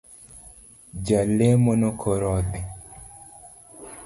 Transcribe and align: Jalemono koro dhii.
Jalemono 1.09 1.91
koro 2.01 2.33
dhii. 2.49 2.67